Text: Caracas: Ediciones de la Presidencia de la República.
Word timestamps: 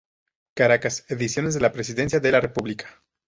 Caracas: 0.55 1.05
Ediciones 1.09 1.53
de 1.53 1.59
la 1.59 1.71
Presidencia 1.71 2.19
de 2.19 2.31
la 2.31 2.41
República. 2.41 3.03